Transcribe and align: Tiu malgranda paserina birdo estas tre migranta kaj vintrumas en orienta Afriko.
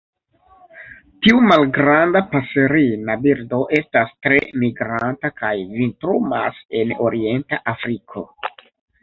Tiu 1.25 1.41
malgranda 1.51 2.21
paserina 2.31 3.17
birdo 3.25 3.59
estas 3.81 4.15
tre 4.29 4.41
migranta 4.65 5.33
kaj 5.43 5.53
vintrumas 5.77 6.65
en 6.83 6.97
orienta 7.09 7.63
Afriko. 7.77 8.27